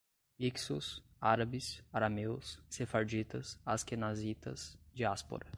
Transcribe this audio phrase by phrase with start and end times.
[0.39, 5.45] Hicsos, árabes, arameus, sefarditas, asquenazitas, diáspora